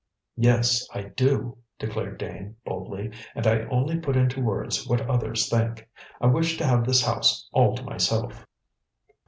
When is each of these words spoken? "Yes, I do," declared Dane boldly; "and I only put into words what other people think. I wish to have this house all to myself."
"Yes, 0.37 0.87
I 0.95 1.03
do," 1.15 1.59
declared 1.77 2.17
Dane 2.17 2.55
boldly; 2.65 3.11
"and 3.35 3.45
I 3.45 3.65
only 3.67 3.99
put 3.99 4.15
into 4.15 4.41
words 4.41 4.87
what 4.87 5.01
other 5.07 5.33
people 5.33 5.59
think. 5.59 5.87
I 6.19 6.25
wish 6.25 6.57
to 6.57 6.65
have 6.65 6.87
this 6.87 7.05
house 7.05 7.47
all 7.51 7.75
to 7.77 7.83
myself." 7.83 8.47